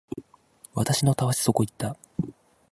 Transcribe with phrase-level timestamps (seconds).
[0.73, 1.95] 私のたわしそこ行った